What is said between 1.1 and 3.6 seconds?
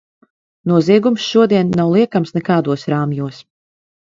šodien nav liekams nekādos rāmjos.